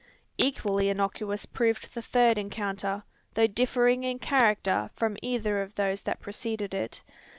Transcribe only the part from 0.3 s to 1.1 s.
Equally